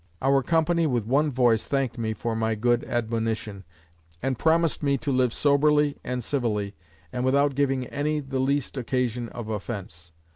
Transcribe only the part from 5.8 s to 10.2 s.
and civilly, and without giving any the least occasion of offence.